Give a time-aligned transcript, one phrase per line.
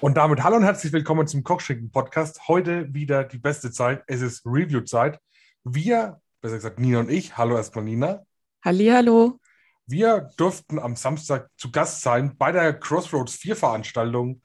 [0.00, 2.48] Und damit hallo und herzlich willkommen zum Kochschinken Podcast.
[2.48, 4.04] Heute wieder die beste Zeit.
[4.06, 5.18] Es ist Review-Zeit.
[5.64, 8.26] Wir, besser gesagt Nina und ich, hallo erstmal Nina.
[8.62, 9.40] Hallihallo.
[9.86, 14.42] Wir durften am Samstag zu Gast sein bei der Crossroads 4 Veranstaltung.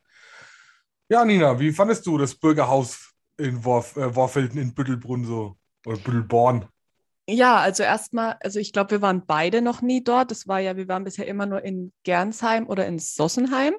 [1.10, 5.58] Ja, Nina, wie fandest du das Bürgerhaus in Worf, äh, Worfelden in Büttelbrunn so?
[5.86, 6.66] Oder Büttelborn?
[7.28, 10.32] Ja, also erstmal, also ich glaube, wir waren beide noch nie dort.
[10.32, 13.74] Das war ja, wir waren bisher immer nur in Gernsheim oder in Sossenheim.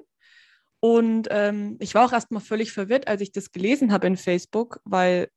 [0.83, 4.81] Und ähm, ich war auch erstmal völlig verwirrt, als ich das gelesen habe in Facebook,
[4.83, 5.29] weil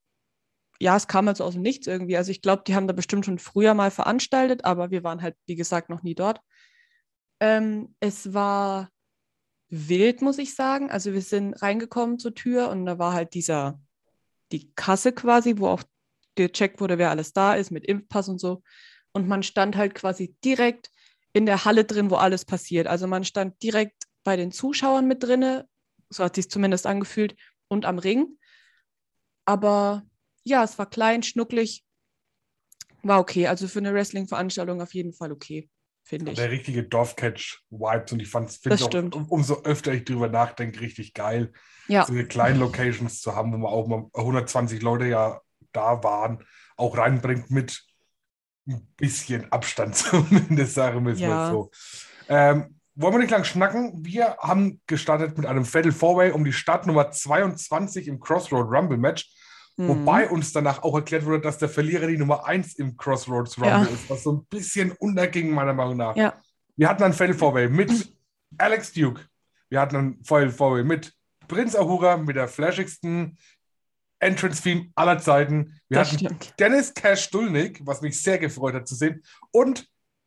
[0.80, 2.16] ja, es kam also aus dem Nichts irgendwie.
[2.16, 5.36] Also ich glaube, die haben da bestimmt schon früher mal veranstaltet, aber wir waren halt,
[5.46, 6.40] wie gesagt, noch nie dort.
[7.38, 8.90] Ähm, es war
[9.68, 10.90] wild, muss ich sagen.
[10.90, 13.80] Also wir sind reingekommen zur Tür und da war halt dieser,
[14.50, 15.84] die Kasse quasi, wo auch
[16.34, 18.64] gecheckt wurde, wer alles da ist, mit Impfpass und so.
[19.12, 20.90] Und man stand halt quasi direkt
[21.32, 22.88] in der Halle drin, wo alles passiert.
[22.88, 25.68] Also man stand direkt bei den Zuschauern mit drinne,
[26.10, 27.36] so hat sich zumindest angefühlt,
[27.68, 28.36] und am Ring.
[29.44, 30.04] Aber
[30.42, 31.84] ja, es war klein, schnucklig,
[33.04, 33.46] war okay.
[33.46, 35.70] Also für eine Wrestling-Veranstaltung auf jeden Fall okay,
[36.02, 36.38] finde ich.
[36.38, 41.14] Der richtige Dorfcatch-Vibes und ich fand es auch, um, umso öfter ich drüber nachdenke, richtig
[41.14, 41.52] geil,
[41.86, 45.40] Ja, so eine kleinen Locations zu haben, wo man auch mal 120 Leute ja
[45.70, 46.44] da waren,
[46.76, 47.80] auch reinbringt mit
[48.66, 51.50] ein bisschen Abstand zumindest, sagen wir es mal Ja.
[51.52, 51.70] so.
[52.28, 53.92] Ähm, wollen wir nicht lang schnacken?
[54.04, 59.30] Wir haben gestartet mit einem Fatal Four-Way um die Startnummer 22 im Crossroad Rumble Match.
[59.76, 59.88] Mhm.
[59.88, 63.70] Wobei uns danach auch erklärt wurde, dass der Verlierer die Nummer 1 im Crossroads Rumble
[63.70, 63.82] Ja.
[63.82, 66.16] ist, was so ein bisschen unterging, meiner Meinung nach.
[66.16, 66.34] Ja.
[66.76, 68.12] Wir hatten ein Fatal Four-Way mit
[68.58, 69.22] Alex Duke.
[69.68, 71.12] Wir hatten ein Fatal Four-Way mit
[71.48, 73.38] Prinz Ahura mit der flashigsten
[74.18, 75.78] Entrance-Theme aller Zeiten.
[75.88, 76.54] Wir das hatten stimmt.
[76.58, 79.22] Dennis Cash Dulnik, was mich sehr gefreut hat zu sehen.
[79.52, 79.86] Und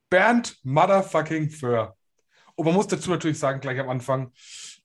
[0.10, 1.96] Bernd Motherfucking Föhr.
[2.60, 4.34] Und man muss dazu natürlich sagen, gleich am Anfang,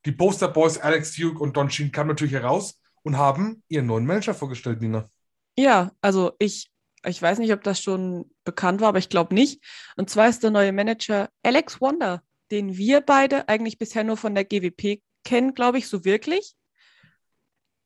[0.07, 4.07] die Poster Boys Alex Duke und Don Sheen kamen natürlich heraus und haben ihren neuen
[4.07, 5.11] Manager vorgestellt, Nina.
[5.57, 6.71] Ja, also ich,
[7.05, 9.61] ich weiß nicht, ob das schon bekannt war, aber ich glaube nicht.
[9.97, 14.37] Und zwar ist der neue Manager Alex Wonder, den wir beide eigentlich bisher nur von
[14.37, 16.55] der GWP kennen, glaube ich, so wirklich.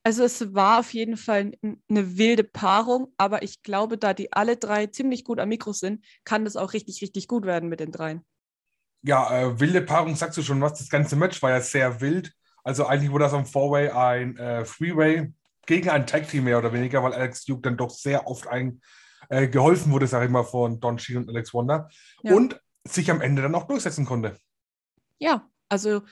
[0.03, 4.59] Also es war auf jeden Fall eine wilde Paarung, aber ich glaube, da die alle
[4.59, 7.91] drei ziemlich gut am Mikro sind, kann das auch richtig, richtig gut werden mit den
[7.91, 8.27] dreien.
[9.03, 10.79] Ja, äh, wilde Paarung, sagst du schon was?
[10.79, 12.33] Das ganze Match war ja sehr wild.
[12.65, 15.33] Also eigentlich wurde das am Four-Way ein äh, Freeway
[15.67, 18.81] gegen ein Tag-Team mehr oder weniger, weil Alex Duke dann doch sehr oft ein,
[19.29, 21.89] äh, geholfen wurde, sag ich mal, von Don Sheen und Alex Wonder.
[22.23, 22.35] Ja.
[22.35, 24.37] Und sich am Ende dann auch durchsetzen konnte.
[25.19, 26.03] Ja, also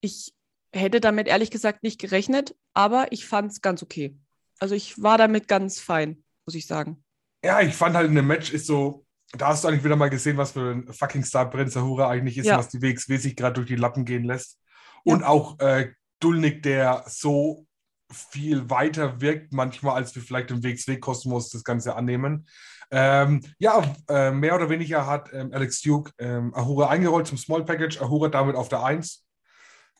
[0.00, 0.34] ich
[0.72, 4.16] hätte damit ehrlich gesagt nicht gerechnet, aber ich fand es ganz okay.
[4.58, 7.02] Also ich war damit ganz fein, muss ich sagen.
[7.44, 10.10] Ja, ich fand halt in dem Match ist so, da hast du eigentlich wieder mal
[10.10, 12.58] gesehen, was für ein fucking Star Prinz Ahura eigentlich ist, Ja.
[12.58, 14.58] was die WXW sich gerade durch die Lappen gehen lässt.
[15.04, 17.66] Und auch äh, Dulnik, der so
[18.12, 22.46] viel weiter wirkt manchmal, als wir vielleicht im WXW-Kosmos das Ganze annehmen.
[22.90, 27.64] Ähm, ja, äh, mehr oder weniger hat ähm, Alex Duke ähm, Ahura eingerollt zum Small
[27.64, 29.24] Package, Ahura damit auf der 1.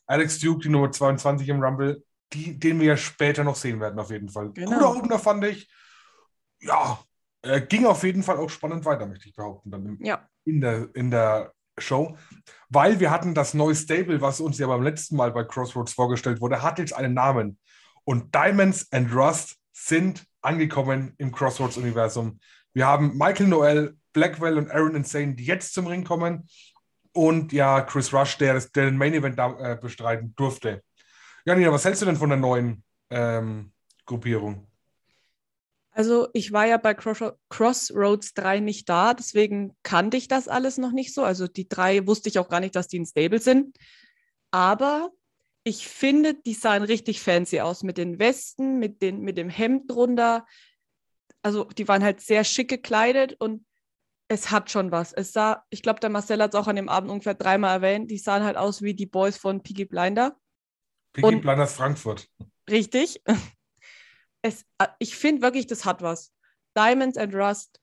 [0.06, 2.02] Alex Duke, die Nummer 22 im Rumble,
[2.32, 4.50] die, den wir ja später noch sehen werden, auf jeden Fall.
[4.52, 4.72] Genau.
[4.72, 5.70] Guter Opener fand ich.
[6.60, 6.98] Ja,
[7.42, 10.60] äh, ging auf jeden Fall auch spannend weiter, möchte ich behaupten, dann im, Ja, in,
[10.60, 12.16] der, in der Show.
[12.68, 16.40] Weil wir hatten das neue Stable, was uns ja beim letzten Mal bei Crossroads vorgestellt
[16.40, 17.58] wurde, hat jetzt einen Namen.
[18.04, 22.38] Und Diamonds and Rust sind angekommen im Crossroads-Universum.
[22.72, 26.48] Wir haben Michael Noel, Blackwell und Aaron Insane, die jetzt zum Ring kommen.
[27.12, 30.82] Und ja, Chris Rush, der, das- der den Main Event da, äh, bestreiten durfte.
[31.44, 33.72] Ja, Nina, was hältst du denn von der neuen ähm,
[34.06, 34.69] Gruppierung?
[36.00, 40.78] Also ich war ja bei Cross- Crossroads 3 nicht da, deswegen kannte ich das alles
[40.78, 41.22] noch nicht so.
[41.24, 43.76] Also die drei wusste ich auch gar nicht, dass die in Stable sind.
[44.50, 45.10] Aber
[45.62, 49.90] ich finde, die sahen richtig fancy aus mit den Westen, mit, den, mit dem Hemd
[49.90, 50.46] drunter.
[51.42, 53.66] Also die waren halt sehr schick gekleidet und
[54.28, 55.12] es hat schon was.
[55.12, 58.10] Es sah, ich glaube, der Marcel hat es auch an dem Abend ungefähr dreimal erwähnt,
[58.10, 60.34] die sahen halt aus wie die Boys von Peaky Blinder.
[61.12, 62.26] Piggy Und- Blinders Frankfurt.
[62.70, 63.20] Richtig.
[64.42, 66.32] Es, äh, ich finde wirklich, das hat was.
[66.76, 67.80] Diamonds and Rust,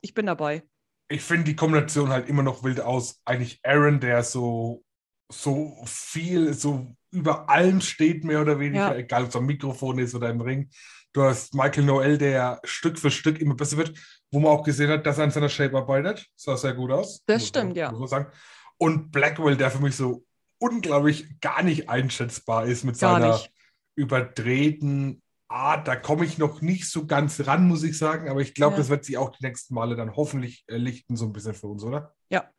[0.00, 0.62] ich bin dabei.
[1.10, 3.20] ich finde die Kombination halt immer noch wild aus.
[3.24, 4.84] Eigentlich Aaron, der so,
[5.30, 8.96] so viel, so über allem steht, mehr oder weniger, Ja.
[8.96, 10.70] egal ob es am Mikrofon ist oder im Ring.
[11.14, 13.98] Du hast Michael Noel, der Stück für Stück immer besser wird,
[14.30, 16.26] wo man auch gesehen hat, dass er an seiner Shape arbeitet.
[16.36, 17.22] Sah sehr gut aus.
[17.26, 17.90] Das muss stimmt, man, ja.
[17.92, 18.30] Muss sagen.
[18.76, 20.24] Und Blackwell, der für mich so
[20.58, 23.50] unglaublich gar nicht einschätzbar ist mit Gar seiner nicht.
[23.96, 25.88] überdrehten Art.
[25.88, 28.28] Da komme ich noch nicht so ganz ran, muss ich sagen.
[28.28, 28.78] Aber ich glaube, Ja.
[28.78, 31.66] das wird sich auch die nächsten Male dann hoffentlich äh, lichten, so ein bisschen für
[31.68, 32.14] uns, oder?
[32.30, 32.50] Ja,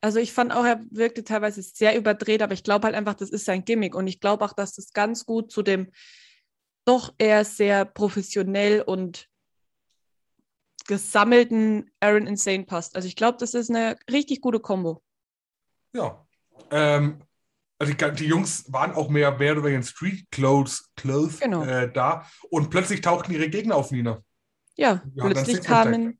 [0.00, 3.30] Also ich fand auch, er wirkte teilweise sehr überdreht, aber ich glaube halt einfach, das
[3.30, 3.94] ist sein Gimmick.
[3.94, 5.90] Und ich glaube auch, dass das ganz gut zu dem
[6.86, 9.28] doch eher sehr professionell und
[10.86, 12.94] gesammelten Aaron Insane passt.
[12.94, 15.02] Also ich glaube, das ist eine richtig gute Kombo.
[15.94, 16.26] Ja.
[16.70, 17.22] Ähm,
[17.84, 21.64] also die, die, Jungs waren auch mehr, mehr oder weniger in Street Clothes, Clothes genau.
[21.64, 24.22] äh, da und plötzlich tauchten ihre Gegner auf Nina.
[24.76, 26.18] Ja, plötzlich kamen,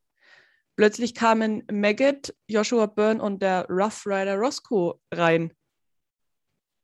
[0.76, 5.52] plötzlich kamen Maggot, Joshua Byrne und der Rough Rider Roscoe rein.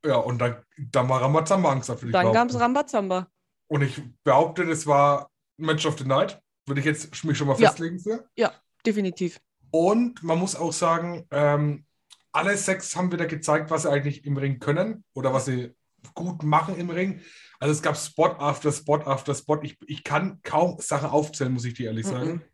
[0.04, 2.04] Ja, und dann, dann war Rambazamba angesagt.
[2.10, 3.28] Dann gab es Rambazamba.
[3.68, 6.40] Und ich behaupte, das war Match of the Night.
[6.66, 8.02] Würde ich jetzt mich schon mal festlegen ja.
[8.02, 8.28] für.
[8.34, 8.52] Ja,
[8.84, 9.40] definitiv.
[9.70, 11.84] Und man muss auch sagen, ähm,
[12.32, 15.74] alle sechs haben wieder gezeigt, was sie eigentlich im Ring können oder was sie
[16.14, 17.20] gut machen im Ring.
[17.58, 19.60] Also es gab Spot after Spot after Spot.
[19.62, 22.42] Ich, ich kann kaum Sachen aufzählen, muss ich dir ehrlich sagen.
[22.42, 22.50] -mm.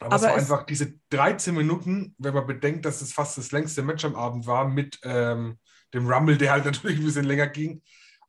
[0.00, 3.36] Aber, Aber, es war es einfach diese 13 Minuten, wenn man bedenkt, dass es fast
[3.36, 5.58] das längste Match am Abend war mit ähm,
[5.92, 7.82] dem Rumble, der halt natürlich ein bisschen länger ging.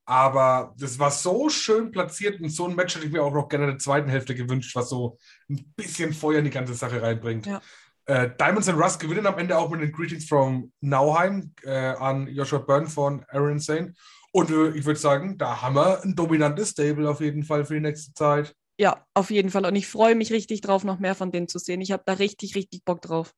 [0.05, 3.47] Aber das war so schön platziert und so ein Match hätte ich mir auch noch
[3.47, 6.99] gerne in der zweiten Hälfte gewünscht, was so ein bisschen Feuer in die ganze Sache
[6.99, 7.45] reinbringt.
[7.45, 7.61] Ja.
[8.09, 12.27] Äh, Diamonds and Rust gewinnen am Ende auch mit den Greetings from Nauheim äh, an
[12.27, 13.93] Joshua Byrne von Aaron Sane.
[14.31, 17.75] Und äh, ich würde sagen, da haben wir ein dominantes Stable auf jeden Fall für
[17.75, 18.55] die nächste Zeit.
[18.79, 19.63] Ja, auf jeden Fall.
[19.63, 21.81] Und ich freue mich richtig drauf, noch mehr von denen zu sehen.
[21.81, 23.31] Ich habe da richtig, richtig Bock drauf.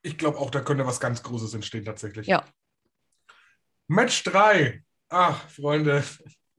[0.00, 2.26] Ich glaube auch, da könnte was ganz Großes entstehen tatsächlich.
[2.26, 2.46] Ja.
[3.88, 4.82] Match 3.
[5.10, 6.02] Ach, Freunde.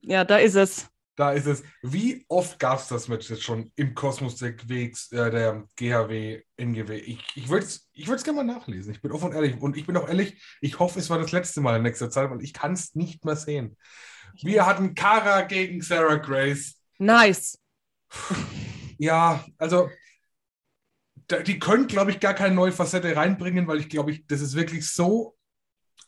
[0.01, 0.87] Ja, da ist es.
[1.15, 1.63] Da ist es.
[1.81, 6.41] Wie oft gab es das Match jetzt schon im Kosmos der, Wegs, äh, der GHW,
[6.57, 6.97] NGW?
[6.97, 8.93] Ich, ich würde es ich gerne mal nachlesen.
[8.93, 9.59] Ich bin offen und ehrlich.
[9.61, 12.29] Und ich bin auch ehrlich, ich hoffe, es war das letzte Mal in nächster Zeit,
[12.31, 13.77] weil ich kann es nicht mehr sehen.
[14.41, 16.75] Wir hatten Kara gegen Sarah Grace.
[16.97, 17.59] Nice.
[18.97, 19.89] Ja, also
[21.45, 24.55] die können, glaube ich, gar keine neue Facette reinbringen, weil ich glaube, ich, das ist
[24.55, 25.35] wirklich so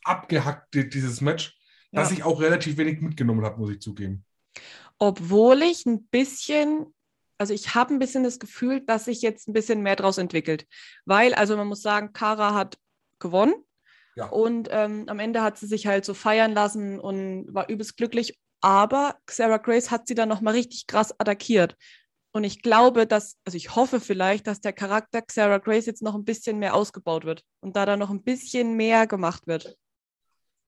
[0.04, 1.58] abgehackt, dieses Match
[1.96, 2.02] ja.
[2.02, 4.26] dass ich auch relativ wenig mitgenommen habe, muss ich zugeben.
[4.98, 6.94] Obwohl ich ein bisschen,
[7.38, 10.68] also ich habe ein bisschen das Gefühl, dass sich jetzt ein bisschen mehr daraus entwickelt.
[11.06, 12.78] Weil, also man muss sagen, Kara hat
[13.20, 13.56] gewonnen.
[14.16, 14.28] Ja.
[14.28, 18.40] Und ähm, am Ende hat sie sich halt so feiern lassen und war übelst glücklich.
[18.62, 21.76] Aber Sarah Grace hat sie dann nochmal richtig krass attackiert.
[22.32, 26.16] Und ich glaube, dass, also ich hoffe vielleicht, dass der Charakter Sarah Grace jetzt noch
[26.16, 29.78] ein bisschen mehr ausgebaut wird und da dann noch ein bisschen mehr gemacht wird.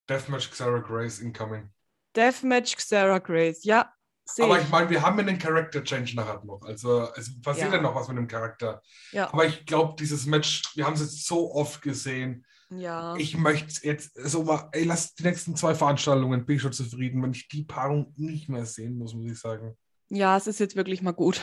[0.08, 1.70] Deathmatch Xara Grace incoming.
[2.16, 3.92] Deathmatch Xara Grace, ja.
[4.38, 6.62] Aber ich meine, wir haben einen Character Change nachher noch.
[6.62, 8.82] Also es passiert ja, ja noch was mit dem Charakter.
[9.12, 9.32] Ja.
[9.32, 12.44] Aber ich glaube, dieses Match, wir haben es jetzt so oft gesehen.
[12.70, 13.16] Ja.
[13.16, 17.22] Ich möchte jetzt so mal, ey, lass die nächsten zwei Veranstaltungen, bin ich schon zufrieden,
[17.22, 19.76] wenn ich die Paarung nicht mehr sehen muss, muss ich sagen.
[20.10, 21.40] Ja, es ist jetzt wirklich mal gut.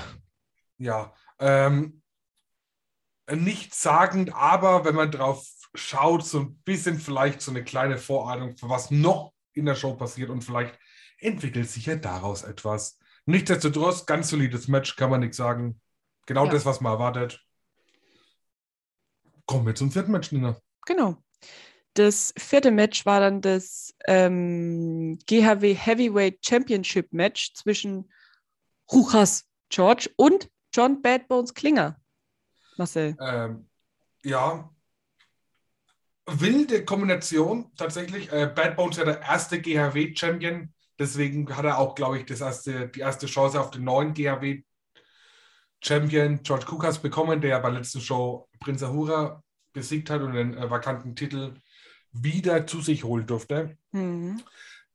[0.78, 1.14] Ja.
[1.40, 2.02] Ähm,
[3.32, 8.56] nicht sagend, aber wenn man drauf schaut, so ein bisschen vielleicht so eine kleine Vorahnung,
[8.56, 10.78] für was noch in der Show passiert und vielleicht
[11.18, 13.00] entwickelt sich ja daraus etwas.
[13.26, 15.82] Nichtsdestotrotz, ganz solides Match, kann man nichts sagen.
[16.26, 16.52] Genau ja.
[16.52, 17.44] das, was man erwartet.
[19.46, 20.60] Kommen wir zum vierten Match, Nina.
[20.86, 21.24] Genau.
[21.94, 28.12] Das vierte Match war dann das ähm, GHW Heavyweight Championship Match zwischen
[28.92, 32.00] Ruchas George und John Bad Bones Klinger.
[32.78, 33.16] Marcel.
[33.20, 33.70] Ähm,
[34.24, 34.70] ja,
[36.26, 38.32] wilde Kombination tatsächlich.
[38.32, 42.90] Äh, Bad Bones ja der erste GHW-Champion, deswegen hat er auch, glaube ich, das erste,
[42.90, 48.48] die erste Chance auf den neuen GHW-Champion George Kukas bekommen, der bei der letzten Show
[48.60, 49.42] Prinz Ahura
[49.74, 51.56] besiegt hat und den äh, vakanten Titel
[52.12, 53.78] wieder zu sich holen durfte.
[53.92, 54.42] Mhm.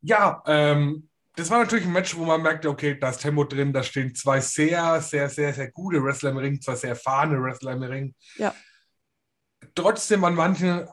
[0.01, 3.73] Ja, ähm, das war natürlich ein Match, wo man merkte, okay, da ist Tempo drin,
[3.73, 7.73] da stehen zwei sehr, sehr, sehr, sehr gute Wrestler im Ring, zwei sehr erfahrene Wrestler
[7.73, 8.15] im Ring.
[8.37, 8.55] Ja.
[9.75, 10.89] Trotzdem an manchen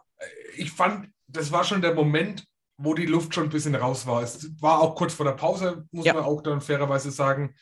[0.58, 2.46] ich fand, das war schon der Moment,
[2.78, 4.22] wo die Luft schon ein bisschen raus war.
[4.22, 6.14] Es war auch kurz vor der Pause, muss ja.
[6.14, 7.56] man auch dann fairerweise sagen.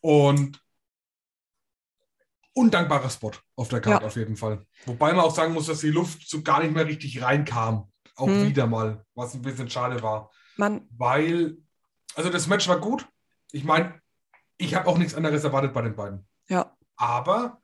[0.00, 0.60] Und
[2.54, 4.06] undankbarer Spot auf der Karte ja.
[4.06, 4.66] auf jeden Fall.
[4.84, 7.90] Wobei man auch sagen muss, dass die Luft so gar nicht mehr richtig reinkam.
[8.16, 8.48] Auch hm.
[8.48, 10.30] wieder mal, was ein bisschen schade war.
[10.56, 11.56] Man Weil,
[12.14, 13.08] also das Match war gut.
[13.52, 14.00] Ich meine,
[14.58, 16.28] ich habe auch nichts anderes erwartet bei den beiden.
[16.48, 16.76] Ja.
[16.96, 17.61] Aber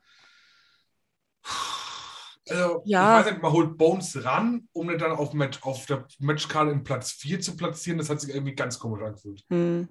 [2.49, 3.19] also, ja.
[3.19, 6.71] ich weiß nicht, man holt Bones ran, um ihn dann auf, Match, auf der Matchkarte
[6.71, 7.97] in Platz 4 zu platzieren.
[7.97, 9.43] Das hat sich irgendwie ganz komisch angefühlt.
[9.49, 9.87] Hm.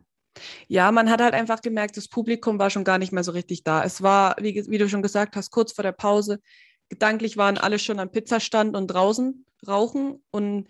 [0.69, 3.65] Ja, man hat halt einfach gemerkt, das Publikum war schon gar nicht mehr so richtig
[3.65, 3.83] da.
[3.83, 6.41] Es war, wie, wie du schon gesagt hast, kurz vor der Pause.
[6.89, 10.23] Gedanklich waren alle schon am Pizzastand und draußen rauchen.
[10.31, 10.69] Und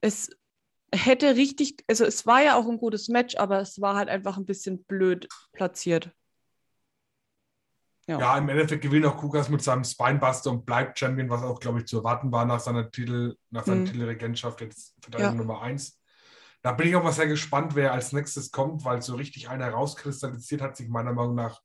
[0.00, 0.30] es
[0.92, 4.36] hätte richtig, also es war ja auch ein gutes Match, aber es war halt einfach
[4.36, 6.10] ein bisschen blöd platziert.
[8.06, 8.18] Ja.
[8.18, 11.78] Ja, im Endeffekt gewinnt auch Kukas mit seinem Spinebuster und bleibt Champion, was auch, glaube
[11.78, 13.86] ich, zu erwarten war nach seiner Titel, nach seiner Mhm.
[13.86, 15.38] Titelregentschaft, jetzt Verteidigung Ja.
[15.38, 15.98] Nummer 1.
[16.60, 19.70] Da bin ich auch mal sehr gespannt, wer als nächstes kommt, weil so richtig einer
[19.70, 21.60] rauskristallisiert hat sich meiner Meinung nach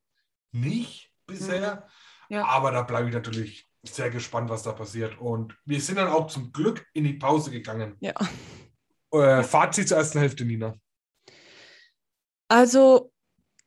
[0.51, 1.87] nicht bisher.
[2.29, 2.35] Mhm.
[2.35, 2.45] Ja.
[2.45, 5.19] Aber da bleibe ich natürlich sehr gespannt, was da passiert.
[5.19, 7.97] Und wir sind dann auch zum Glück in die Pause gegangen.
[7.99, 8.13] Ja.
[9.11, 10.75] Äh, Fazit zur ersten Hälfte, Nina.
[12.47, 13.11] Also,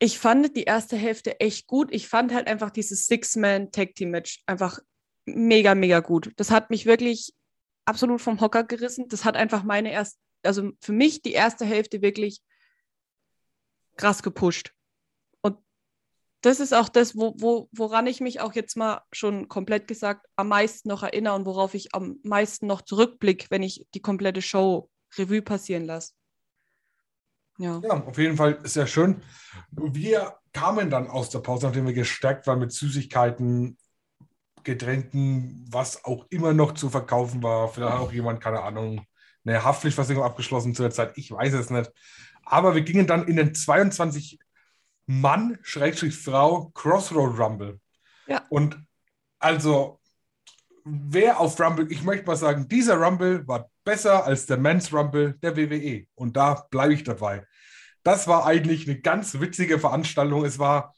[0.03, 1.95] ich fand die erste Hälfte echt gut.
[1.95, 4.81] Ich fand halt einfach dieses Six-Man-Tag-Team-Match einfach
[5.27, 6.33] mega, mega gut.
[6.39, 7.33] Das hat mich wirklich
[7.85, 9.07] absolut vom Hocker gerissen.
[9.09, 12.43] Das hat einfach meine erste, also für mich die erste Hälfte wirklich
[13.97, 14.75] krass gepusht.
[15.41, 15.59] Und
[16.41, 20.27] das ist auch das, wo, wo, woran ich mich auch jetzt mal schon komplett gesagt
[20.35, 24.43] am meisten noch erinnere und worauf ich am meisten noch zurückblicke, wenn ich die komplette
[24.43, 26.13] Show Revue passieren lasse.
[27.59, 27.81] Ja.
[27.83, 29.23] Ja, auf jeden Fall sehr schön.
[29.71, 33.77] Wir kamen dann aus der Pause, nachdem wir gestärkt waren mit Süßigkeiten,
[34.65, 37.69] Getränken, was auch immer noch zu verkaufen war.
[37.69, 39.05] Vielleicht hat auch jemand, keine Ahnung,
[39.45, 41.13] eine Haftpflichtversicherung abgeschlossen zu der Zeit.
[41.17, 41.91] Ich weiß es nicht.
[42.45, 44.39] Aber wir gingen dann in den 22
[45.07, 47.81] Mann, Schrägstrich Frau, Crossroad Rumble.
[48.27, 48.43] Ja.
[48.51, 48.79] Und
[49.39, 50.01] also,
[50.85, 55.35] wer auf Rumble, ich möchte mal sagen, dieser Rumble war besser als der Men's Rumble
[55.43, 56.07] der WWE.
[56.15, 57.47] Und da bleibe ich dabei.
[58.03, 60.45] Das war eigentlich eine ganz witzige Veranstaltung.
[60.45, 60.95] Es war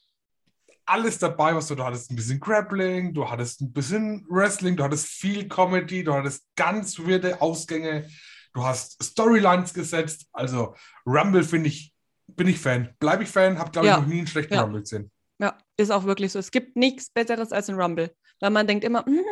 [0.86, 4.84] alles dabei, was du, du hattest ein bisschen Grappling, du hattest ein bisschen Wrestling, du
[4.84, 8.06] hattest viel Comedy, du hattest ganz weirde Ausgänge,
[8.52, 10.26] du hast Storylines gesetzt.
[10.32, 10.74] Also
[11.06, 11.94] Rumble finde ich,
[12.26, 12.94] bin ich Fan.
[12.98, 14.00] Bleibe ich Fan, habe glaube ich Ja.
[14.00, 14.62] noch nie einen schlechten Ja.
[14.62, 15.10] Rumble gesehen.
[15.38, 16.38] Ja, ist auch wirklich so.
[16.38, 18.14] Es gibt nichts Besseres als ein Rumble.
[18.40, 19.22] Weil man denkt immer, hm,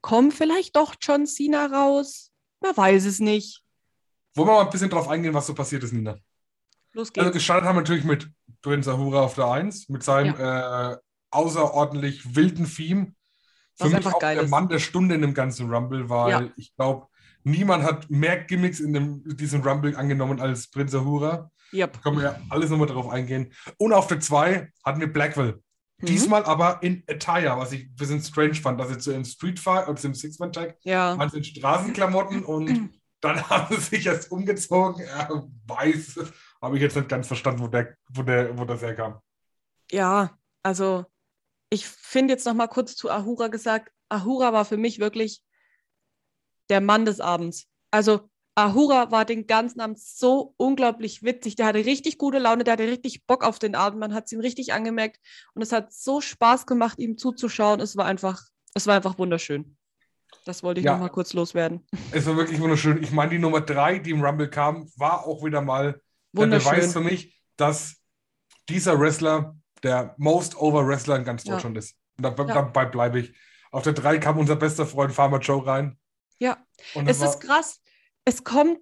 [0.00, 2.30] kommt vielleicht doch John Cena raus?
[2.60, 3.62] Man weiß es nicht.
[4.34, 6.16] Wollen wir mal ein bisschen drauf eingehen, was so passiert ist, Nina?
[6.92, 7.32] Los Also geht's.
[7.34, 8.30] gestartet haben wir natürlich mit
[8.62, 10.96] Prince Ahura auf der 1, mit seinem äh,
[11.30, 13.06] außerordentlich wilden Theme.
[13.76, 14.50] Für Was mich einfach auch geil der ist.
[14.50, 16.50] Mann der Stunde in dem ganzen Rumble, weil Ja.
[16.56, 17.06] ich glaube,
[17.44, 21.50] niemand hat mehr Gimmicks in dem, diesem Rumble angenommen als Prince Ahura.
[21.72, 22.02] Yep.
[22.02, 23.52] Können wir ja alles nochmal drauf eingehen.
[23.76, 25.62] Und auf der 2 hatten wir Blackwell.
[26.00, 26.06] Mhm.
[26.06, 29.58] Diesmal aber in Attire, was ich ein bisschen strange fand, dass sie so im Street
[29.58, 31.18] Fight oder im Six-Man-Tag Ja.
[31.18, 32.90] waren sie in Straßenklamotten und
[33.20, 35.04] dann haben sie sich erst umgezogen.
[35.04, 35.28] Ja,
[35.66, 36.20] weiß,
[36.62, 39.20] habe ich jetzt nicht ganz verstanden, wo, der, wo, der, wo das herkam.
[39.90, 41.04] Ja, also
[41.70, 45.42] ich finde jetzt noch mal kurz zu Ahura gesagt, Ahura war für mich wirklich
[46.70, 47.66] der Mann des Abends.
[47.90, 48.28] Also
[48.58, 51.54] Ahura war den ganzen Abend so unglaublich witzig.
[51.54, 54.00] Der hatte richtig gute Laune, der hatte richtig Bock auf den Abend.
[54.00, 55.20] Man hat es ihm richtig angemerkt
[55.54, 57.78] und es hat so Spaß gemacht, ihm zuzuschauen.
[57.80, 58.42] Es war einfach,
[58.74, 59.76] es war einfach wunderschön.
[60.44, 60.94] Das wollte ich Ja.
[60.94, 61.86] noch mal kurz loswerden.
[62.10, 63.00] Es war wirklich wunderschön.
[63.00, 66.00] Ich meine, die Nummer 3, die im Rumble kam, war auch wieder mal
[66.32, 67.96] der Beweis für mich, dass
[68.68, 71.52] dieser Wrestler der most over Wrestler in ganz Ja.
[71.54, 71.94] Deutschland ist.
[72.16, 72.44] Und da, Ja.
[72.54, 73.34] dabei bleibe ich.
[73.70, 75.96] Auf der 3 kam unser bester Freund Farmer Joe rein.
[76.40, 76.56] Ja,
[76.94, 77.80] Und Es ist krass.
[78.28, 78.78] Es kommt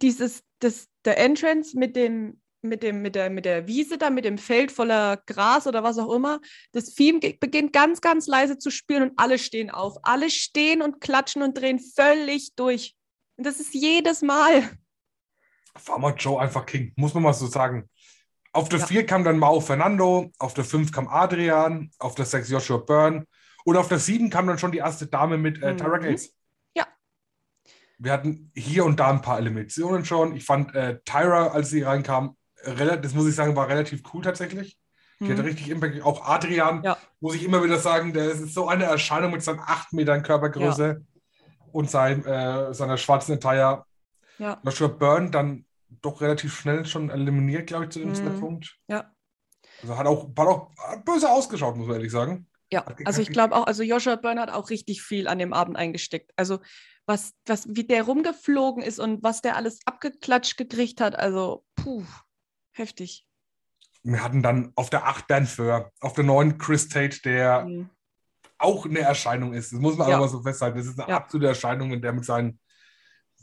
[0.00, 4.24] dieses, das, der Entrance mit dem, mit dem, mit der, mit der Wiese da, mit
[4.24, 6.40] dem Feld voller Gras oder was auch immer.
[6.70, 9.96] Das Theme beginnt ganz, ganz leise zu spielen und alle stehen auf.
[10.04, 12.94] Alle stehen und klatschen und drehen völlig durch.
[13.36, 14.62] Und das ist jedes Mal.
[15.76, 17.90] Farmer Joe einfach King, muss man mal so sagen.
[18.52, 18.86] Auf der Ja.
[18.86, 23.26] 4 kam dann Mao Fernando, auf der 5 kam Adrian, auf der 6 Joshua Byrne
[23.64, 25.78] und auf der 7 kam dann schon die erste Dame mit äh, Mhm.
[25.78, 26.26] Gates.
[26.26, 26.35] Ja.
[27.98, 30.36] Wir hatten hier und da ein paar Eliminationen schon.
[30.36, 34.78] Ich fand äh, Tyra, als sie reinkam, das muss ich sagen, war relativ cool tatsächlich.
[35.20, 35.48] Die hatte Mhm.
[35.48, 36.02] richtig Impact.
[36.02, 36.98] Auch Adrian, Ja.
[37.20, 41.04] muss ich immer wieder sagen, der ist so eine Erscheinung mit seinen 8 Metern Körpergröße
[41.72, 43.84] und sein, äh, seiner schwarzen Attire.
[44.38, 44.60] Ja.
[44.62, 45.64] Joshua Byrne dann
[46.02, 48.14] doch relativ schnell schon eliminiert, glaube ich, zu dem Mhm.
[48.14, 48.76] Zeitpunkt.
[48.88, 49.10] Ja.
[49.80, 50.70] Also hat auch, hat auch
[51.04, 52.46] böse ausgeschaut, muss man ehrlich sagen.
[52.70, 55.52] Ja, Hat also ich glaube auch, also Joshua Byrne hat auch richtig viel an dem
[55.54, 56.32] Abend eingesteckt.
[56.36, 56.58] Also
[57.06, 62.04] was, was, wie der rumgeflogen ist und was der alles abgeklatscht gekriegt hat, also puh,
[62.72, 63.26] heftig.
[64.02, 67.90] Wir hatten dann auf der 8 Dan Föhr, auf der 9 Chris Tate, der Mhm.
[68.58, 69.72] auch eine Erscheinung ist.
[69.72, 70.14] Das muss man Ja.
[70.16, 70.78] aber mal so festhalten.
[70.78, 71.16] Das ist eine Ja.
[71.16, 72.58] absolute Erscheinung, in der mit seinen,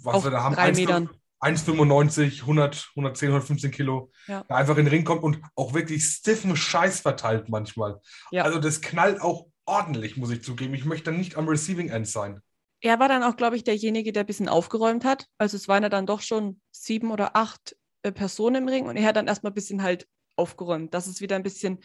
[0.02, 1.10] was Auf wir da haben, drei 1, Metern.
[1.40, 4.46] 1,95, 100, 110, 115 Kilo, Ja.
[4.48, 8.00] da einfach in den Ring kommt und auch wirklich stiffen Scheiß verteilt manchmal.
[8.32, 8.44] Ja.
[8.44, 10.74] Also das knallt auch ordentlich, muss ich zugeben.
[10.74, 12.42] Ich möchte nicht am Receiving End sein.
[12.86, 15.28] Er war dann auch, glaube ich, derjenige, der ein bisschen aufgeräumt hat.
[15.38, 18.98] Also es waren ja dann doch schon sieben oder acht äh, Personen im Ring und
[18.98, 21.80] er hat dann erstmal ein bisschen halt aufgeräumt, dass es wieder ein bisschen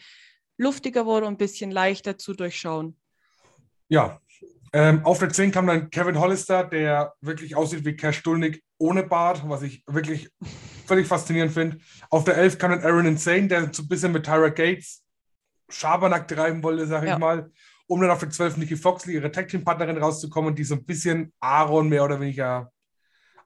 [0.57, 2.99] luftiger wurde und ein bisschen leichter zu durchschauen.
[3.87, 4.19] Ja,
[4.73, 9.03] ähm, auf der 10 kam dann Kevin Hollister, der wirklich aussieht wie Cash Stulnick ohne
[9.03, 10.29] Bart, was ich wirklich
[10.85, 11.77] völlig faszinierend finde.
[12.09, 15.01] Auf der 11 kam dann Aaron Insane, der so ein bisschen mit Tyra Gates
[15.69, 17.17] Schabernack treiben wollte, sag ich Ja.
[17.17, 17.51] mal,
[17.89, 20.85] um dann auf der 12 Nikki Foxley, ihre Tag Team Partnerin rauszukommen, die so ein
[20.85, 22.71] bisschen Aaron mehr oder weniger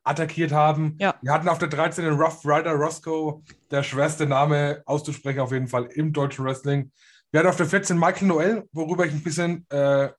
[0.03, 0.97] attackiert haben.
[0.99, 1.15] Ja.
[1.21, 5.69] Wir hatten auf der 13 den Rough Rider Roscoe, der schwerste Name auszusprechen auf jeden
[5.69, 6.91] Fall im deutschen Wrestling.
[7.31, 10.09] Wir hatten auf der 14 Michael Noel, worüber ich ein bisschen äh,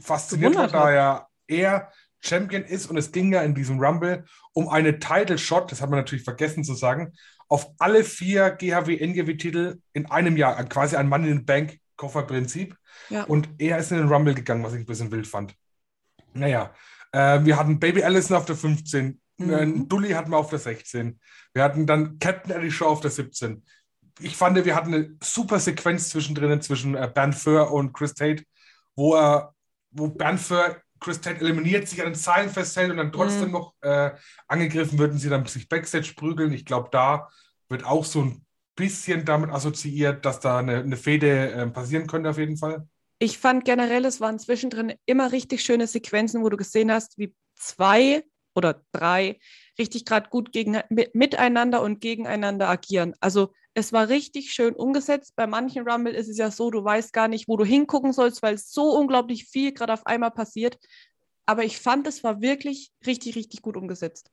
[0.00, 4.68] fasziniert war, da ja er Champion ist und es ging ja in diesem Rumble um
[4.68, 7.12] eine Title Shot, das hat man natürlich vergessen zu sagen,
[7.48, 11.78] auf alle vier GHW NGW Titel in einem Jahr, quasi ein Mann in den Bank
[11.98, 12.74] Kofferprinzip.
[13.10, 13.24] Ja.
[13.24, 15.54] Und er ist in den Rumble gegangen, was ich ein bisschen wild fand.
[16.32, 16.72] Naja,
[17.12, 19.50] äh, wir hatten Baby Allison auf der 15, Mhm.
[19.52, 21.20] äh, Dully hatten wir auf der 16.
[21.52, 23.62] Wir hatten dann Captain Eddie Shaw auf der 17.
[24.20, 28.42] Ich fand, wir hatten eine super Sequenz zwischendrin zwischen äh, Bernd Föhr und Chris Tate,
[28.96, 29.54] wo er,
[29.92, 33.52] wo Bernd Föhr Chris Tate eliminiert, sich an den Seilen festhält und dann trotzdem Mhm.
[33.52, 34.10] noch äh,
[34.48, 36.52] angegriffen wird und sie dann sich Backstage prügeln.
[36.52, 37.28] Ich glaube, da
[37.68, 38.44] wird auch so ein
[38.78, 42.88] bisschen damit assoziiert, dass da eine, eine Fehde äh, passieren könnte, auf jeden Fall.
[43.18, 47.34] Ich fand generell, es waren zwischendrin immer richtig schöne Sequenzen, wo du gesehen hast, wie
[47.56, 48.22] zwei
[48.54, 49.38] oder drei
[49.78, 53.14] richtig gerade gut gegen, mit, miteinander und gegeneinander agieren.
[53.20, 55.34] Also es war richtig schön umgesetzt.
[55.36, 58.42] Bei manchen Rumble ist es ja so, du weißt gar nicht, wo du hingucken sollst,
[58.42, 60.78] weil so unglaublich viel gerade auf einmal passiert.
[61.46, 64.30] Aber ich fand, es war wirklich richtig, richtig gut umgesetzt.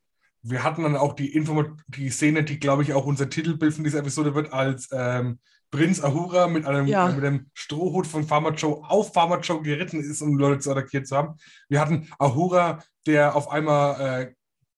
[0.48, 3.84] Wir hatten dann auch die, Inform die Szene, die, glaube ich, auch unser Titelbild von
[3.84, 5.40] dieser Episode wird, als ähm,
[5.72, 7.08] Prinz Ahura mit einem, Ja.
[7.08, 11.06] mit einem Strohhut von Farmer Joe auf Farmer Joe geritten ist, um Leute zu attackieren
[11.06, 11.36] zu haben.
[11.68, 14.34] Wir hatten Ahura, der auf einmal äh,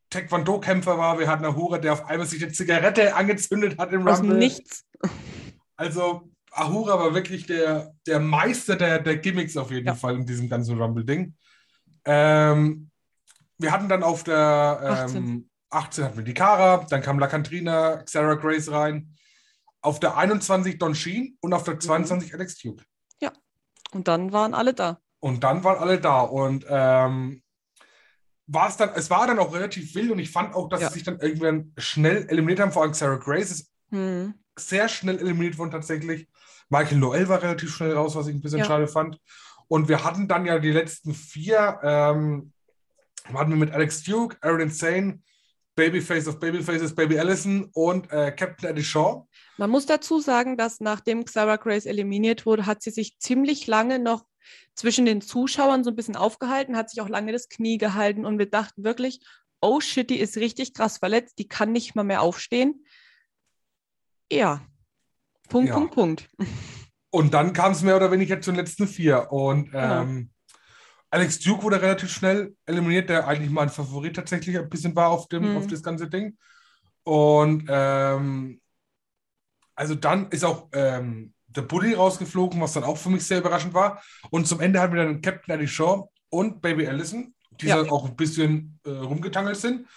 [0.09, 1.19] Taekwondo-Kämpfer war.
[1.19, 4.37] Wir hatten Ahura, der auf einmal sich eine Zigarette angezündet hat im Aus dem Rumble.
[4.39, 4.85] Nichts.
[5.75, 9.95] Also Ahura war wirklich der, der Meister der, der Gimmicks auf jeden Ja.
[9.95, 11.35] Fall in diesem ganzen Rumble-Ding.
[12.05, 12.89] Ähm,
[13.59, 16.03] wir hatten dann auf der ähm, 18.
[16.03, 19.13] 18 hatten wir die Cara, dann kam La Cantrina, Sarah Grace rein.
[19.81, 22.83] Auf der 21 Don Sheen und auf der 22 Alex Duke.
[23.91, 24.99] Und dann waren alle da.
[25.21, 26.19] Und dann waren alle da.
[26.19, 27.41] Und ähm,
[28.47, 30.87] war es dann, es war dann auch relativ wild und ich fand auch, dass Ja.
[30.89, 32.73] sie sich dann irgendwann schnell eliminiert haben.
[32.73, 34.33] Vor allem Sarah Grace ist Hm.
[34.59, 36.27] sehr schnell eliminiert worden tatsächlich.
[36.67, 38.65] Michael Noel war relativ schnell raus, was ich ein bisschen Ja.
[38.65, 39.21] schade fand.
[39.69, 42.51] Und wir hatten dann ja die letzten vier, ähm,
[43.33, 45.21] hatten wir mit Alex Duke, Aaron Insane,
[45.77, 49.27] Babyface of Babyfaces, Baby Allison und äh, Captain Eddie Shaw.
[49.57, 53.99] Man muss dazu sagen, dass nachdem Xara Grace eliminiert wurde, hat sie sich ziemlich lange
[53.99, 54.25] noch
[54.73, 58.39] zwischen den Zuschauern so ein bisschen aufgehalten, hat sich auch lange das Knie gehalten und
[58.39, 59.19] wir dachten wirklich,
[59.61, 62.83] oh shit, die ist richtig krass verletzt, die kann nicht mal mehr aufstehen.
[64.31, 64.61] Ja.
[65.47, 65.75] Punkt, Ja.
[65.75, 66.29] Punkt, Punkt.
[67.11, 69.31] Und dann kam es mehr oder weniger zu den letzten vier.
[69.31, 70.01] Und Genau.
[70.01, 70.29] ähm,
[71.09, 75.27] Alex Duke wurde relativ schnell eliminiert, der eigentlich mein Favorit tatsächlich ein bisschen war auf,
[75.29, 75.57] dem, Mhm.
[75.57, 76.37] auf das ganze Ding.
[77.03, 78.59] Und ähm,
[79.75, 83.73] also dann ist auch ähm, der Buddy rausgeflogen, was dann auch für mich sehr überraschend
[83.73, 84.01] war.
[84.31, 87.77] Und zum Ende hatten wir dann Captain Eddie Shaw und Baby Allison, die Ja.
[87.77, 89.87] dann auch ein bisschen äh, rumgetangelt sind.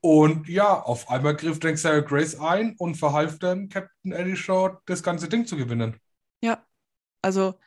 [0.00, 4.78] Und ja, auf einmal griff dann Sarah Grace ein und verhalf dann Captain Eddie Shaw,
[4.86, 5.96] das ganze Ding zu gewinnen.
[6.40, 6.64] Ja,
[7.22, 7.58] also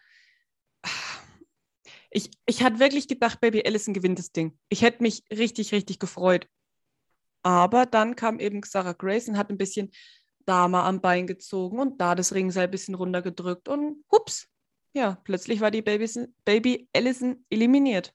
[2.11, 4.57] ich, ich hatte wirklich gedacht, Baby Allison gewinnt das Ding.
[4.69, 6.47] Ich hätte mich richtig, richtig gefreut.
[7.41, 9.91] Aber dann kam eben Sarah Grace und hat ein bisschen
[10.45, 14.47] da mal am Bein gezogen und da das Ringseil ein bisschen runtergedrückt und hups,
[14.93, 18.13] ja, plötzlich war die Babys, Baby Allison eliminiert.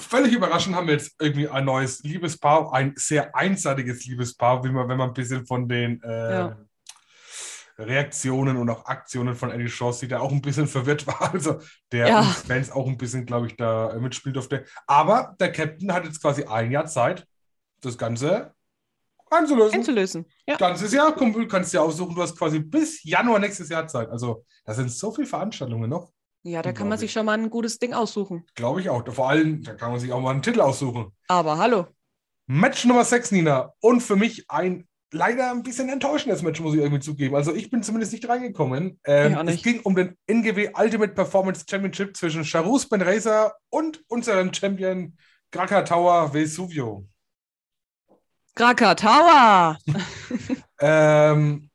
[0.00, 4.88] Völlig überraschend haben wir jetzt irgendwie ein neues Liebespaar, ein sehr einseitiges Liebespaar, wie man,
[4.88, 6.66] wenn man ein bisschen von den äh, Ja.
[7.78, 11.32] Reaktionen und auch Aktionen von Eddie sieht, der auch ein bisschen verwirrt war.
[11.32, 11.60] Also
[11.92, 12.22] der Ja.
[12.22, 14.64] Fans auch ein bisschen, glaube ich, da äh, mitspielen durfte.
[14.86, 17.26] Aber der Captain hat jetzt quasi ein Jahr Zeit,
[17.80, 18.54] das Ganze
[19.30, 19.74] einzulösen.
[19.78, 20.26] Einzulösen.
[20.46, 20.56] Ja.
[20.56, 24.08] Ganzes Jahr, komm, du kannst dir aussuchen, du hast quasi bis Januar nächstes Jahr Zeit.
[24.10, 26.12] Also da sind so viele Veranstaltungen noch.
[26.44, 28.46] ja, da kann man sich schon mal ein gutes Ding aussuchen.
[28.54, 29.02] Glaube ich auch.
[29.12, 31.10] Vor allem, da kann man sich auch mal einen Titel aussuchen.
[31.26, 31.86] Aber hallo.
[32.46, 33.72] Match Nummer 6, Nina.
[33.80, 37.34] Und für mich ein leider ein bisschen enttäuschendes Match, muss ich irgendwie zugeben.
[37.36, 39.00] Also ich bin zumindest nicht reingekommen.
[39.04, 39.64] Ähm, Ich auch es nicht.
[39.64, 45.16] ging um den NGW Ultimate Performance Championship zwischen Charus Ben Racer und unserem Champion
[45.50, 47.06] Krakatoa Vesuvio.
[48.54, 49.78] Krakatawa!
[50.80, 51.70] Ähm,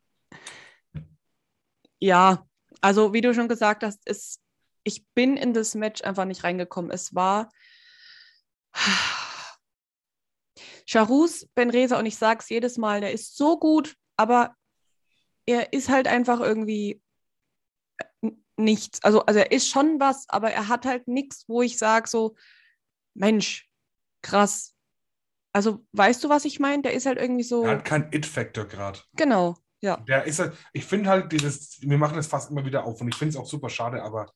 [2.00, 2.46] Ja,
[2.82, 4.40] also wie du schon gesagt hast, es,
[4.84, 6.92] ich bin in das Match einfach nicht reingekommen.
[6.92, 7.50] Es war
[10.90, 14.56] Charus Benreza und ich sage es jedes Mal, der ist so gut, aber
[15.46, 17.00] er ist halt einfach irgendwie
[18.58, 19.04] nichts.
[19.04, 22.36] Also, also er ist schon was, aber er hat halt nichts, wo ich sage so,
[23.14, 23.70] Mensch,
[24.24, 24.74] krass.
[25.54, 26.82] Also weißt du, was ich meine?
[26.82, 29.00] Der ist halt irgendwie so, er hat keinen It-Factor gerade.
[29.16, 29.58] genau.
[29.82, 29.98] Ja.
[29.98, 33.08] Der ist halt, ich finde halt dieses, wir machen das fast immer wieder auf und
[33.08, 34.34] ich finde es auch super schade, aber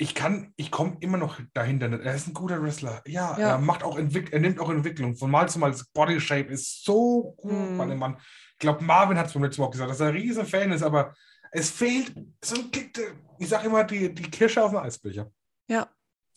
[0.00, 1.90] ich kann, ich komme immer noch dahinter.
[2.00, 3.02] Er ist ein guter Wrestler.
[3.06, 3.48] Ja, Ja.
[3.50, 5.16] er macht auch Entwick er nimmt auch Entwicklung.
[5.16, 7.78] Von Mal zu Mal, das Body Shape ist so gut Mhm.
[7.78, 8.16] bei dem Mann.
[8.52, 10.70] Ich glaube, Marvin hat es beim letzten Mal auch gesagt, dass er ein riesen Fan
[10.72, 11.14] ist, aber
[11.50, 12.98] es fehlt so ein Kick,
[13.38, 15.30] ich sage immer, die, die Kirsche auf dem Eisbecher,
[15.68, 15.88] Ja.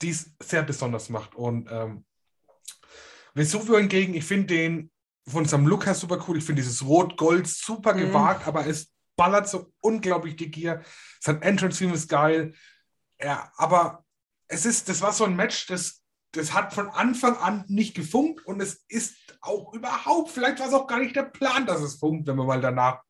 [0.02, 1.36] die es sehr besonders macht.
[1.36, 2.04] Und ähm,
[3.34, 4.91] Vesuvio hingegen, ich finde den
[5.28, 6.38] von seinem Look her super cool.
[6.38, 8.00] Ich finde dieses Rot-Gold super Mhm.
[8.00, 10.82] gewagt, aber es ballert so unglaublich dick hier.
[11.19, 12.54] Sein Entrance-Theme ist geil.
[13.23, 14.03] Ja, aber
[14.47, 18.45] es ist, das war so ein Match, das, das hat von Anfang an nicht gefunkt
[18.45, 21.95] und es ist auch überhaupt, vielleicht war es auch gar nicht der Plan, dass es
[21.95, 23.01] funkt, wenn wir mal danach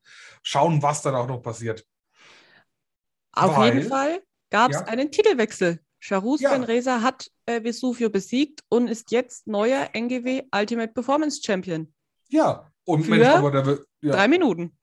[0.42, 1.86] schauen, was dann auch noch passiert.
[3.32, 4.84] Auf Weil- jeden Fall gab es Ja.
[4.86, 5.80] einen Titelwechsel.
[6.00, 6.50] Charus Ja.
[6.50, 11.94] Ben Reza hat äh, Vesuvio besiegt und ist jetzt neuer NGW Ultimate Performance Champion.
[12.28, 14.76] Ja, und Für Mensch, aber der, ja, Drei Minuten.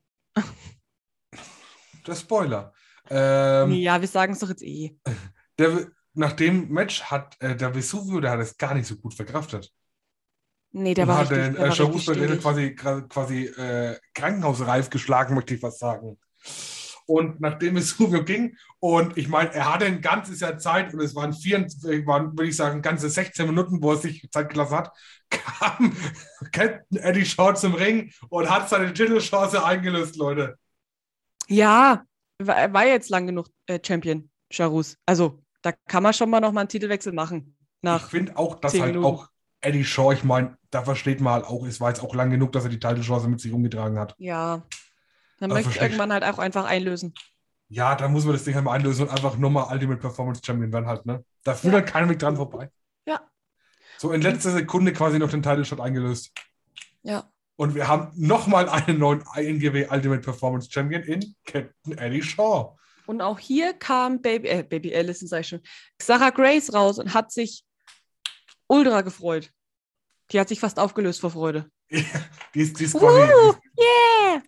[2.08, 2.74] der Spoiler.
[3.10, 4.96] Ähm, ja, wir sagen es doch jetzt eh.
[5.58, 9.14] der, nach dem Match hat äh, der Vesuvio, der hat es gar nicht so gut
[9.14, 9.72] verkraftet.
[10.72, 12.42] Nee, der und war hat richtig, den der äh, stinkig.
[12.42, 16.20] quasi, quasi äh, krankenhausreif geschlagen, möchte ich was sagen.
[17.08, 21.00] Und nachdem es Vesuvio ging, und ich meine, er hatte ein ganzes Jahr Zeit und
[21.00, 21.66] es waren, vier,
[22.06, 24.92] waren würde ich sagen, ganze 16 Minuten, wo er sich Zeit gelassen hat,
[25.32, 25.96] kam
[26.52, 30.60] Captain Eddie Shaw zum Ring und hat seine Titelchance eingelöst, Leute.
[31.48, 32.04] Ja,
[32.40, 34.98] war, war jetzt lang genug äh, Champion, Charus.
[35.06, 37.58] Also, da kann man schon mal noch mal einen Titelwechsel machen.
[37.84, 39.06] ich finde auch, dass halt Minuten.
[39.06, 39.28] auch
[39.62, 42.52] Eddie Shaw, ich meine, da versteht man halt auch, es war jetzt auch lang genug,
[42.54, 44.16] dass er die Titelchance mit sich umgetragen hat.
[44.18, 44.64] ja.
[45.42, 47.14] Dann Aber möchte irgendwann halt auch einfach einlösen.
[47.70, 50.74] Ja, da muss man das Ding halt mal einlösen und einfach nochmal Ultimate Performance Champion
[50.74, 51.24] werden halt, ne?
[51.46, 51.80] Da führt Ja.
[51.80, 52.70] halt kein Weg dran vorbei.
[53.06, 53.22] Ja.
[53.98, 56.34] So in letzter Sekunde quasi noch den Title Shot eingelöst.
[57.04, 57.32] Ja.
[57.60, 62.78] Und wir haben nochmal einen neuen INGW Ultimate Performance Champion in Captain Eddie Shaw.
[63.06, 65.60] Und auch hier kam Baby, äh, Baby Allison, sag ich schon,
[66.02, 67.66] Sarah Grace raus und hat sich
[68.68, 69.52] ultra gefreut.
[70.32, 71.70] Die hat sich fast aufgelöst vor Freude.
[72.56, 73.30] Die ist, die ist quasi.
[73.30, 74.42] Woo, yeah!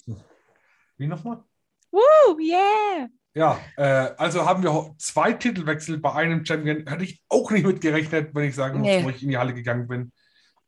[0.97, 1.43] Wie nochmal?
[1.91, 3.09] Woo, yeah!
[3.33, 6.87] Ja, äh, also haben wir zwei Titelwechsel bei einem Champion.
[6.87, 9.03] Hätte ich auch nicht mit gerechnet, wenn ich sagen muss, Nee.
[9.03, 10.13] wo ich in die Halle gegangen bin.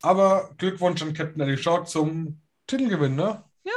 [0.04, 3.44] Aber Glückwunsch an Captain Eddie Shaw zum Titelgewinn, ne?
[3.64, 3.72] Ja.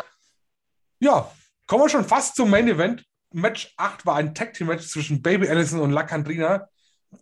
[0.98, 1.32] Ja,
[1.68, 3.04] kommen wir schon fast zum Main Event.
[3.32, 6.68] Match 8 war ein Tag Team Match zwischen Baby Allison und La Candrina,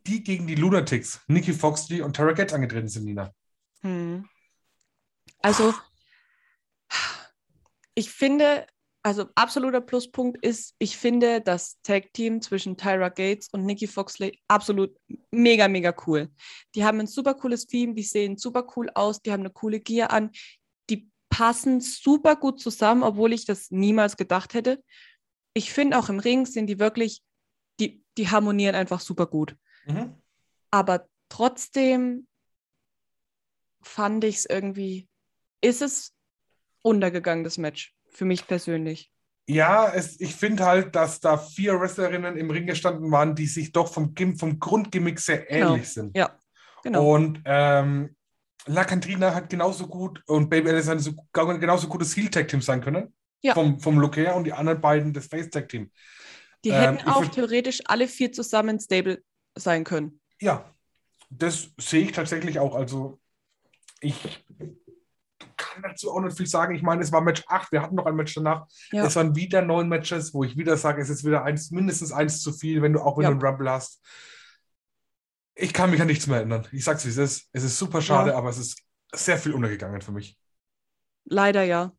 [0.07, 3.31] die gegen die Lunatics, Nikki Foxley und Tara Gates angetreten sind, Nina.
[3.83, 4.27] Hm.
[5.41, 5.75] Also,
[7.95, 8.67] ich finde,
[9.05, 14.97] also absoluter Pluspunkt ist, ich finde das Tag-Team zwischen Tyra Gates und Nikki Foxley absolut
[15.31, 16.31] mega, mega cool.
[16.75, 19.81] Die haben ein super cooles Team, die sehen super cool aus, die haben eine coole
[19.81, 20.31] Gear an,
[20.89, 24.83] die passen super gut zusammen, obwohl ich das niemals gedacht hätte.
[25.53, 27.23] Ich finde auch im Ring sind die wirklich,
[27.79, 29.55] die, die harmonieren einfach super gut.
[29.85, 30.15] Mhm.
[30.71, 32.27] Aber trotzdem
[33.83, 35.09] fand ich es irgendwie,
[35.61, 36.15] ist es
[36.81, 39.11] untergegangen, das Match, für mich persönlich.
[39.47, 43.73] Ja, es, ich finde halt, dass da vier Wrestlerinnen im Ring gestanden waren, die sich
[43.73, 45.75] doch vom, vom Grundgimmick sehr Genau.
[45.75, 46.17] ähnlich sind.
[46.17, 46.39] Ja,
[46.83, 47.15] genau.
[47.15, 48.17] Und ähm,
[48.67, 53.13] La Cantrina hat genauso gut und Baby Alice hat so, genauso gutes Heel-Tag-Team sein können.
[53.43, 53.53] Ja.
[53.53, 55.91] Vom, vom Look her und die anderen beiden das Face-Tag-Team.
[56.65, 59.23] Die ähm, hätten auch theoretisch alle vier zusammen stable
[59.55, 60.19] sein können.
[60.41, 60.65] Ja,
[61.29, 62.75] das sehe ich tatsächlich auch.
[62.75, 63.21] Also,
[64.01, 64.43] ich
[65.57, 66.75] kann dazu auch nicht viel sagen.
[66.75, 68.67] Ich meine, es war Match 8, wir hatten noch ein Match danach.
[68.93, 69.05] Ja.
[69.07, 72.41] Es waren wieder neun Matches, wo ich wieder sage, es ist wieder eins, mindestens eins
[72.43, 73.31] zu viel, wenn du auch wenn Ja.
[73.31, 74.03] du einen Rumble hast.
[75.55, 76.67] Ich kann mich an nichts mehr erinnern.
[76.73, 77.49] Ich sag's wie es ist.
[77.53, 78.37] Es ist super schade, Ja.
[78.37, 80.37] aber es ist sehr viel untergegangen für mich.
[81.25, 81.93] Leider ja.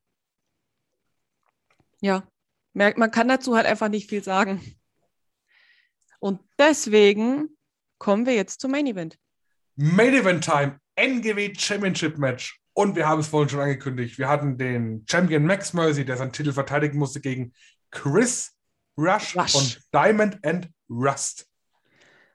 [2.02, 2.28] Ja,
[2.74, 4.62] merkt, man kann dazu halt einfach nicht viel sagen.
[6.20, 7.50] Und deswegen
[7.98, 9.18] kommen wir jetzt zum Main Event.
[9.76, 12.62] Main Event Time, NGW Championship Match.
[12.78, 14.18] Und wir haben es vorhin schon angekündigt.
[14.18, 17.54] Wir hatten den Champion Max Mercy, der seinen Titel verteidigen musste gegen
[17.90, 18.52] Chris
[18.98, 19.52] Rush, Rush.
[19.54, 21.48] von Diamond and Rust.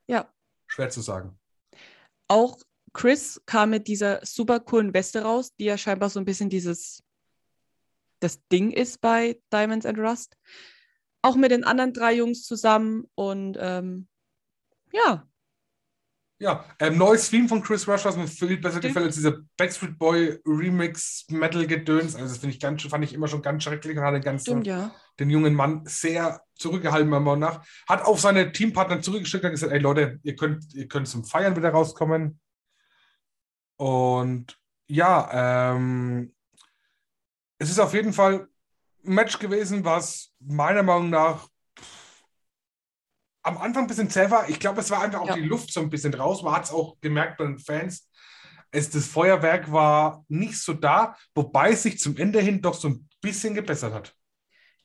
[0.07, 0.33] Ja.
[0.67, 1.39] Schwer zu sagen.
[2.27, 2.59] Auch
[2.95, 7.03] Chris kam mit dieser super coolen Weste raus, die ja scheinbar so ein bisschen dieses
[8.21, 10.37] das Ding ist bei Diamonds and Rust.
[11.23, 14.09] Auch mit den anderen drei Jungs zusammen und ähm,
[14.93, 15.30] ja,
[16.41, 18.95] Ja, ähm, neues Theme von Chris Rush, was mir viel besser Stimmt.
[18.95, 22.15] gefällt als dieser Backstreet Boy Remix Metal Gedöns.
[22.15, 24.47] Also das finde ich ganz, fand ich immer schon ganz schrecklich und hat den ganzen,
[24.47, 24.91] stimmt ja.
[25.19, 27.63] den jungen Mann sehr zurückgehalten, meiner Meinung nach.
[27.87, 31.57] Hat auf seine Teampartner zurückgeschickt und gesagt, ey Leute, ihr könnt, ihr könnt zum Feiern
[31.57, 32.41] wieder rauskommen.
[33.77, 36.33] Und ja, ähm,
[37.59, 38.49] es ist auf jeden Fall
[39.03, 41.50] Match gewesen, was meiner Meinung nach
[43.43, 44.49] am Anfang ein bisschen zäh war.
[44.49, 45.35] Ich glaube, es war einfach auch Ja.
[45.35, 46.43] die Luft so ein bisschen raus.
[46.43, 48.09] Man hat es auch gemerkt bei den Fans.
[48.71, 52.89] Es, das Feuerwerk war nicht so da, wobei es sich zum Ende hin doch so
[52.89, 54.15] ein bisschen gebessert hat.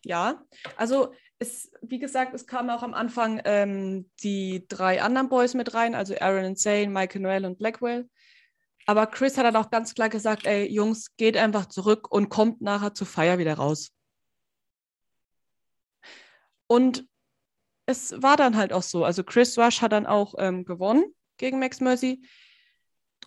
[0.03, 0.43] Ja,
[0.75, 5.73] also es, wie gesagt, es kamen auch am Anfang ähm, die drei anderen Boys mit
[5.73, 8.09] rein, also Aaron Insane, Michael Noel und Blackwell.
[8.87, 12.61] Aber Chris hat dann auch ganz klar gesagt, ey, Jungs, geht einfach zurück und kommt
[12.61, 13.91] nachher zur Feier wieder raus.
[16.67, 17.05] Und
[17.85, 19.05] es war dann halt auch so.
[19.05, 21.05] Also Chris Rush hat dann auch ähm, gewonnen
[21.37, 22.21] gegen Max Mercy.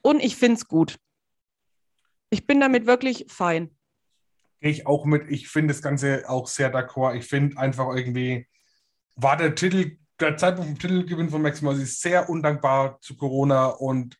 [0.02, 0.96] Und ich finde es gut.
[2.30, 3.76] Ich bin damit wirklich fein.
[4.60, 5.30] Gehe ich auch mit.
[5.30, 7.16] Ich finde das Ganze auch sehr d'accord.
[7.16, 8.46] Ich finde einfach irgendwie,
[9.16, 14.18] war der Titel, der Zeitpunkt vom Titelgewinn von Max Mercy sehr undankbar zu Corona und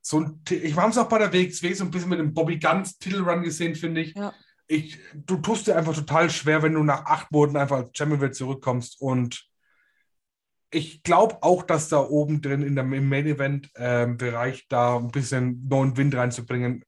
[0.00, 2.58] so ein, ich habe es auch bei der WXW so ein bisschen mit dem Bobby
[2.58, 4.14] Guns Titelrun gesehen, finde ich.
[4.14, 4.34] Ja.
[4.66, 4.98] Ich.
[5.14, 8.32] Du tust dir einfach total schwer, wenn du nach acht Monaten einfach als Champion wieder
[8.32, 9.48] zurückkommst und
[10.70, 14.96] ich glaube auch, dass da oben drin in der, im Main Event ähm, Bereich da
[14.96, 16.84] ein bisschen neuen Wind reinzubringen,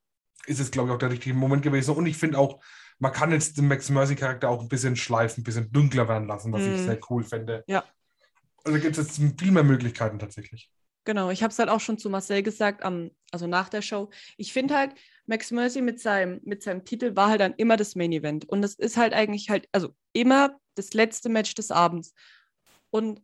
[0.47, 1.95] ist es, glaube ich, auch der richtige Moment gewesen.
[1.95, 2.61] Und ich finde auch,
[2.99, 6.53] man kann jetzt den Max Mercy-Charakter auch ein bisschen schleifen, ein bisschen dunkler werden lassen,
[6.53, 6.85] was ich Mhm.
[6.85, 7.63] sehr cool fände.
[7.69, 7.85] Ja.
[8.65, 10.69] Also gibt es jetzt viel mehr Möglichkeiten tatsächlich.
[11.07, 14.11] Genau, ich habe es halt auch schon zu Marcel gesagt, am, also nach der Show.
[14.37, 14.93] Ich finde halt,
[15.27, 18.45] Max Mercy mit seinem, mit seinem Titel war halt dann immer das Main Event.
[18.49, 22.13] Und das ist halt eigentlich halt, also immer das letzte Match des Abends.
[22.91, 23.23] Und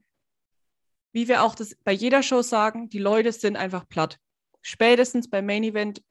[1.12, 4.18] wie wir auch das bei jeder Show sagen, die Leute sind einfach platt.
[4.62, 6.04] Spätestens beim Main Event,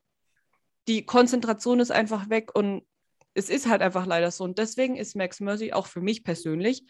[0.89, 2.85] die Konzentration ist einfach weg und
[3.33, 4.43] es ist halt einfach leider so.
[4.43, 6.83] Und deswegen ist Max Mercy auch für mich persönlich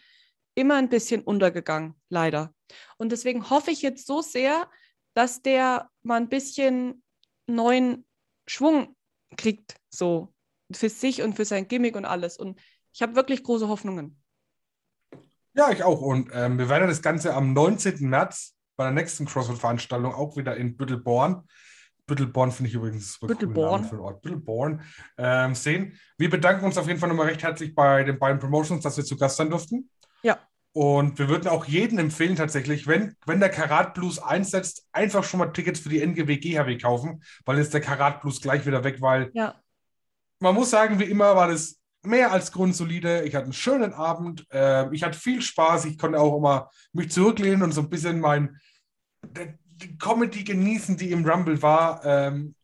[0.54, 2.54] immer ein bisschen untergegangen, leider.
[2.98, 4.68] Und deswegen hoffe ich jetzt so sehr,
[5.14, 7.02] dass der mal ein bisschen
[7.46, 8.06] neuen
[8.46, 8.96] Schwung
[9.36, 10.32] kriegt, so
[10.72, 12.36] für sich und für sein Gimmick und alles.
[12.36, 12.60] Und
[12.92, 14.22] ich habe wirklich große Hoffnungen.
[15.54, 16.00] Ja, ich auch.
[16.00, 18.08] Und ähm, wir werden das Ganze am 19.
[18.08, 21.46] März bei der nächsten CrossFit-Veranstaltung auch wieder in Büttelborn.
[22.06, 23.84] Büttelborn finde ich übrigens Büttelborn.
[23.84, 24.22] Für einen Ort.
[24.22, 24.82] Büttelborn
[25.18, 25.98] ähm, sehen.
[26.18, 29.04] Wir bedanken uns auf jeden Fall nochmal recht herzlich bei den beiden Promotions, dass wir
[29.04, 29.90] zu Gast sein durften.
[30.22, 30.38] Ja.
[30.72, 35.38] Und wir würden auch jedem empfehlen, tatsächlich, wenn, wenn der Karat Blues einsetzt, einfach schon
[35.38, 39.00] mal Tickets für die NGW GHW kaufen, weil jetzt der Karat Blues gleich wieder weg,
[39.00, 39.54] weil Ja,
[40.42, 43.22] man muss sagen, wie immer war das mehr als grundsolide.
[43.22, 44.44] Ich hatte einen schönen Abend.
[44.52, 45.84] Äh, ich hatte viel Spaß.
[45.84, 48.58] Ich konnte auch immer mich zurücklehnen und so ein bisschen mein
[49.82, 52.04] die Comedy genießen, die im Rumble war.
[52.04, 52.54] Ähm,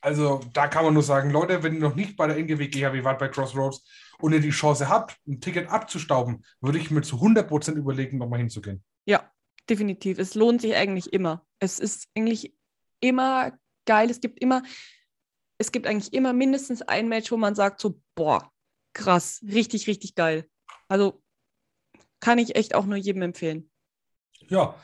[0.00, 3.04] also da kann man nur sagen, Leute, wenn ihr noch nicht bei der NGW GHW
[3.04, 3.84] wart bei Crossroads
[4.20, 8.40] und ihr die Chance habt, ein Ticket abzustauben, würde ich mir zu 100% überlegen, nochmal
[8.40, 8.82] hinzugehen.
[9.06, 9.30] ja,
[9.68, 10.18] definitiv.
[10.18, 11.44] Es lohnt sich eigentlich immer.
[11.58, 12.54] Es ist eigentlich
[13.00, 13.52] immer
[13.86, 14.08] geil.
[14.10, 14.62] Es gibt immer,
[15.58, 18.50] es gibt eigentlich immer mindestens ein Match, wo man sagt so, boah,
[18.94, 20.48] krass, richtig, richtig geil.
[20.88, 21.22] Also
[22.20, 23.70] kann ich echt auch nur jedem empfehlen.
[24.48, 24.74] Ja,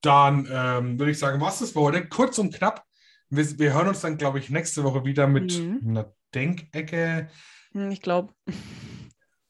[0.00, 2.08] dann ähm, würde ich sagen, was das für heute?
[2.08, 2.86] Kurz und knapp.
[3.30, 5.80] Wir, wir hören uns dann, glaube ich, nächste Woche wieder mit Mhm.
[5.88, 7.28] einer Denkecke.
[7.72, 8.32] Hm, Ich glaube,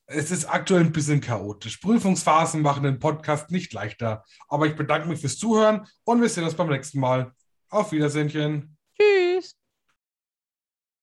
[0.06, 1.76] Es ist aktuell ein bisschen chaotisch.
[1.78, 4.24] Prüfungsphasen machen den Podcast nicht leichter.
[4.48, 7.32] Aber ich bedanke mich fürs Zuhören und wir sehen uns beim nächsten Mal.
[7.68, 8.76] Auf Wiedersehenchen.